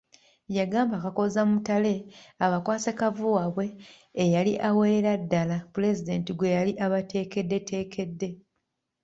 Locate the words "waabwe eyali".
3.35-4.53